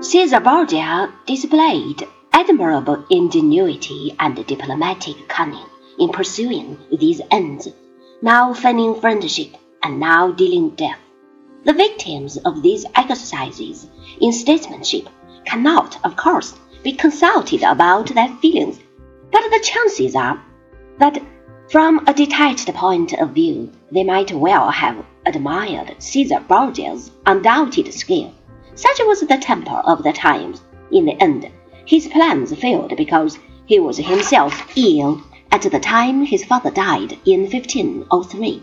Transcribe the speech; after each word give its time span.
Caesar 0.00 0.38
Borgia 0.38 1.12
displayed 1.26 2.06
admirable 2.32 3.04
ingenuity 3.10 4.14
and 4.20 4.46
diplomatic 4.46 5.26
cunning 5.26 5.66
in 5.98 6.10
pursuing 6.10 6.78
these 7.00 7.20
ends, 7.32 7.66
now 8.22 8.54
feigning 8.54 9.00
friendship 9.00 9.56
and 9.82 9.98
now 9.98 10.30
dealing 10.30 10.70
death. 10.70 11.00
The 11.64 11.72
victims 11.72 12.36
of 12.36 12.62
these 12.62 12.86
exercises 12.94 13.88
in 14.20 14.32
statesmanship 14.32 15.08
cannot, 15.44 15.98
of 16.04 16.14
course, 16.14 16.54
be 16.84 16.92
consulted 16.92 17.64
about 17.64 18.14
their 18.14 18.28
feelings, 18.40 18.78
but 19.32 19.42
the 19.50 19.60
chances 19.64 20.14
are 20.14 20.40
that 20.98 21.20
from 21.70 22.06
a 22.06 22.14
detached 22.14 22.72
point 22.72 23.14
of 23.14 23.30
view, 23.30 23.72
they 23.90 24.04
might 24.04 24.30
well 24.30 24.70
have 24.70 25.04
admired 25.26 25.96
Caesar 25.98 26.38
Borgia's 26.38 27.10
undoubted 27.26 27.92
skill. 27.92 28.32
Such 28.78 29.00
was 29.00 29.22
the 29.22 29.36
temper 29.38 29.82
of 29.84 30.04
the 30.04 30.12
times. 30.12 30.62
In 30.92 31.04
the 31.04 31.20
end, 31.20 31.50
his 31.84 32.06
plans 32.06 32.54
failed 32.54 32.96
because 32.96 33.36
he 33.66 33.80
was 33.80 33.96
himself 33.96 34.70
ill 34.76 35.20
at 35.50 35.62
the 35.62 35.80
time 35.80 36.24
his 36.24 36.44
father 36.44 36.70
died 36.70 37.18
in 37.24 37.40
1503. 37.40 38.62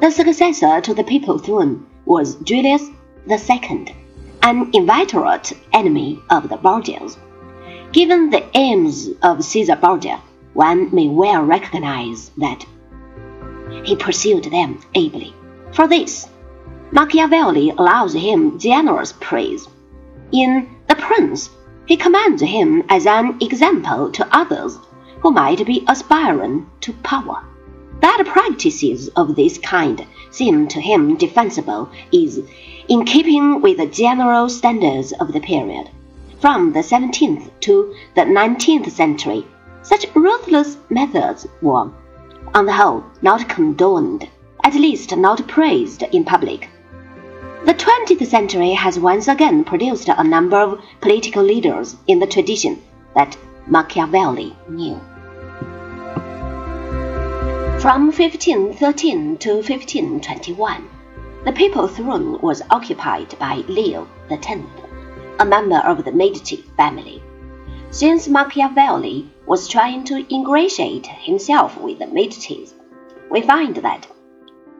The 0.00 0.10
successor 0.10 0.80
to 0.80 0.92
the 0.92 1.04
papal 1.04 1.38
throne 1.38 1.86
was 2.04 2.34
Julius 2.42 2.90
II, 3.30 3.94
an 4.42 4.70
inveterate 4.72 5.52
enemy 5.72 6.18
of 6.28 6.48
the 6.48 6.56
Borgias. 6.56 7.16
Given 7.92 8.30
the 8.30 8.44
aims 8.54 9.08
of 9.22 9.44
Caesar 9.44 9.76
Borgia, 9.76 10.20
one 10.54 10.92
may 10.92 11.06
well 11.06 11.44
recognize 11.44 12.32
that 12.38 12.66
he 13.84 13.94
pursued 13.94 14.46
them 14.46 14.80
ably. 14.96 15.32
For 15.70 15.86
this, 15.86 16.26
Machiavelli 16.94 17.70
allows 17.70 18.12
him 18.12 18.58
generous 18.58 19.14
praise. 19.18 19.66
In 20.30 20.68
The 20.88 20.94
Prince, 20.94 21.48
he 21.86 21.96
commends 21.96 22.42
him 22.42 22.82
as 22.90 23.06
an 23.06 23.38
example 23.40 24.10
to 24.12 24.28
others 24.30 24.78
who 25.20 25.30
might 25.30 25.64
be 25.64 25.86
aspiring 25.88 26.70
to 26.82 26.92
power. 27.02 27.42
That 28.00 28.22
practices 28.26 29.08
of 29.16 29.36
this 29.36 29.56
kind 29.56 30.04
seem 30.30 30.68
to 30.68 30.82
him 30.82 31.16
defensible 31.16 31.88
is 32.12 32.42
in 32.88 33.06
keeping 33.06 33.62
with 33.62 33.78
the 33.78 33.86
general 33.86 34.50
standards 34.50 35.12
of 35.12 35.32
the 35.32 35.40
period. 35.40 35.88
From 36.40 36.74
the 36.74 36.80
17th 36.80 37.48
to 37.60 37.94
the 38.14 38.22
19th 38.22 38.90
century, 38.90 39.46
such 39.80 40.14
ruthless 40.14 40.76
methods 40.90 41.46
were, 41.62 41.90
on 42.52 42.66
the 42.66 42.74
whole, 42.74 43.02
not 43.22 43.48
condoned, 43.48 44.28
at 44.62 44.74
least 44.74 45.16
not 45.16 45.48
praised 45.48 46.02
in 46.12 46.24
public. 46.24 46.68
The 47.64 47.74
20th 47.74 48.26
century 48.26 48.72
has 48.72 48.98
once 48.98 49.28
again 49.28 49.62
produced 49.62 50.08
a 50.08 50.24
number 50.24 50.56
of 50.56 50.80
political 51.00 51.44
leaders 51.44 51.94
in 52.08 52.18
the 52.18 52.26
tradition 52.26 52.82
that 53.14 53.36
Machiavelli 53.68 54.56
knew. 54.68 55.00
From 57.78 58.10
1513 58.10 59.36
to 59.38 59.54
1521, 59.54 60.88
the 61.44 61.52
papal 61.52 61.86
throne 61.86 62.40
was 62.40 62.62
occupied 62.68 63.38
by 63.38 63.62
Leo 63.68 64.08
X, 64.28 64.48
a 65.38 65.44
member 65.44 65.78
of 65.78 66.04
the 66.04 66.10
Medici 66.10 66.64
family. 66.76 67.22
Since 67.90 68.26
Machiavelli 68.26 69.30
was 69.46 69.68
trying 69.68 70.02
to 70.04 70.26
ingratiate 70.34 71.06
himself 71.06 71.80
with 71.80 72.00
the 72.00 72.06
Medicis, 72.06 72.74
we 73.30 73.40
find 73.40 73.76
that 73.76 74.08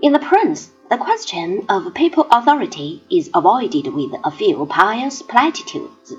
in 0.00 0.12
the 0.12 0.20
Prince, 0.20 0.70
the 0.90 0.96
question 0.96 1.66
of 1.68 1.92
papal 1.92 2.26
authority 2.30 3.02
is 3.10 3.28
avoided 3.34 3.88
with 3.88 4.10
a 4.24 4.30
few 4.30 4.64
pious 4.64 5.20
platitudes. 5.20 6.14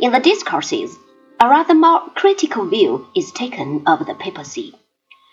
In 0.00 0.12
the 0.12 0.20
discourses, 0.20 0.96
a 1.38 1.46
rather 1.46 1.74
more 1.74 2.00
critical 2.14 2.64
view 2.64 3.06
is 3.14 3.30
taken 3.32 3.82
of 3.86 4.06
the 4.06 4.14
papacy. 4.14 4.74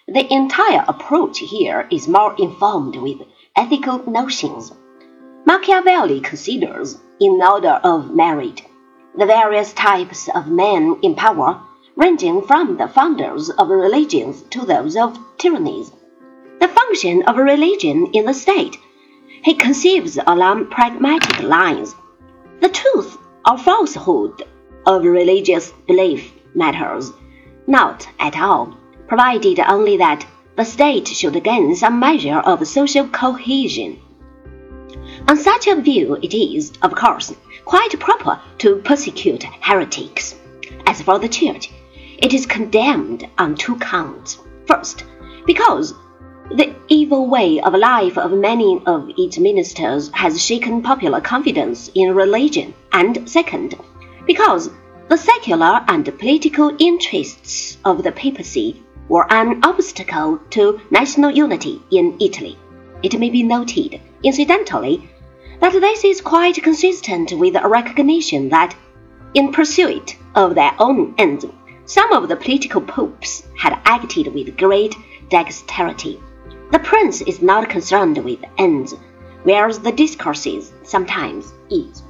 The 0.10 0.34
entire 0.34 0.84
approach 0.86 1.40
here 1.40 1.88
is 1.90 2.10
more 2.10 2.36
informed 2.38 2.98
with 2.98 3.22
ethical 3.56 4.00
notions. 4.10 4.74
Machiavelli 5.46 6.20
considers, 6.20 6.98
in 7.22 7.42
order 7.42 7.80
of 7.86 8.14
merit, 8.14 8.64
the 9.18 9.26
various 9.26 9.72
types 9.72 10.28
of 10.36 10.48
men 10.48 11.00
in 11.04 11.16
power, 11.16 11.62
ranging 11.96 12.42
from 12.42 12.76
the 12.76 12.90
founders 12.90 13.50
of 13.50 13.70
religions 13.70 14.42
to 14.50 14.66
those 14.66 14.98
of 14.98 15.18
tyrannies. 15.38 15.94
The 16.64 16.70
function 16.70 17.24
of 17.24 17.36
religion 17.36 18.12
in 18.14 18.24
the 18.24 18.34
state 18.34 18.78
he 19.44 19.54
conceives 19.54 20.18
along 20.26 20.68
pragmatic 20.68 21.44
lines. 21.44 21.94
The 22.62 22.70
truth 22.70 23.18
or 23.46 23.58
falsehood 23.58 24.44
of 24.86 25.04
religious 25.04 25.74
belief 25.90 26.32
matters 26.56 27.12
not 27.68 28.08
at 28.18 28.40
all, 28.40 28.78
provided 29.10 29.60
only 29.60 29.98
that 29.98 30.26
the 30.56 30.64
state 30.64 31.10
should 31.10 31.44
gain 31.44 31.76
some 31.76 32.00
measure 32.00 32.38
of 32.38 32.66
social 32.66 33.10
cohesion. 33.10 34.00
On 35.28 35.36
such 35.36 35.68
a 35.68 35.82
view, 35.82 36.18
it 36.22 36.34
is, 36.34 36.72
of 36.82 36.96
course, 36.96 37.36
quite 37.66 38.00
proper 38.00 38.40
to 38.60 38.78
persecute 38.78 39.44
heretics. 39.60 40.36
As 40.88 41.02
for 41.02 41.20
the 41.20 41.28
Church, 41.28 41.72
it 42.20 42.34
is 42.34 42.46
condemned 42.46 43.28
on 43.38 43.56
two 43.56 43.76
counts. 43.80 44.40
First, 44.66 45.04
because 45.46 45.94
the 46.50 46.76
evil 46.90 47.28
way 47.28 47.60
of 47.62 47.74
life 47.74 48.18
of 48.18 48.32
many 48.32 48.82
of 48.86 49.10
its 49.18 49.38
ministers 49.38 50.12
has 50.14 50.44
shaken 50.44 50.82
popular 50.82 51.22
confidence 51.22 51.90
in 51.96 52.14
religion, 52.14 52.74
and 52.92 53.28
second, 53.30 53.76
because 54.28 54.70
the 55.08 55.18
secular 55.18 55.84
and 55.88 56.06
political 56.20 56.76
interests 56.80 57.78
of 57.86 58.04
the 58.04 58.12
papacy 58.12 58.84
were 59.08 59.32
an 59.32 59.64
obstacle 59.64 60.40
to 60.50 60.80
national 60.92 61.32
unity 61.32 61.82
in 61.92 62.18
Italy. 62.20 62.58
It 63.02 63.20
may 63.20 63.30
be 63.30 63.44
noted, 63.44 64.00
incidentally, 64.24 65.10
that 65.60 65.74
this 65.74 66.04
is 66.04 66.22
quite 66.22 66.62
consistent 66.62 67.32
with 67.34 67.56
a 67.56 67.68
recognition 67.68 68.50
that, 68.50 68.76
in 69.34 69.52
pursuit 69.52 70.18
of 70.36 70.56
their 70.56 70.74
own 70.80 71.16
ends, 71.18 71.46
some 71.86 72.12
of 72.12 72.28
the 72.28 72.36
political 72.36 72.82
popes 72.82 73.44
had 73.58 73.80
acted 73.86 74.34
with 74.34 74.58
great 74.58 74.96
dexterity. 75.30 76.20
The 76.74 76.80
prince 76.80 77.22
is 77.22 77.40
not 77.40 77.70
concerned 77.70 78.18
with 78.18 78.40
ends, 78.58 78.96
whereas 79.44 79.78
the 79.78 79.92
discourses 79.92 80.74
sometimes 80.82 81.54
is. 81.70 82.02